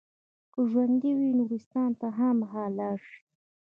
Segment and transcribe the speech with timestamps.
[0.53, 3.15] که ژوندي وي نورستان ته خامخا لاړ شئ.